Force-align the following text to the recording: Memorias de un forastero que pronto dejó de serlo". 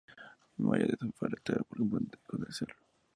Memorias 0.57 0.87
de 0.97 1.05
un 1.05 1.13
forastero 1.13 1.63
que 1.65 1.75
pronto 1.75 2.17
dejó 2.23 2.43
de 2.43 2.51
serlo". 2.51 2.75